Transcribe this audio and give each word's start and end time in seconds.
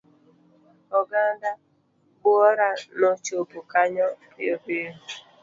Oganda 0.99 1.49
buora 2.21 2.69
nochopo 2.99 3.57
kanyo 3.71 4.05
piyo 4.35 4.55
piyo. 4.65 4.91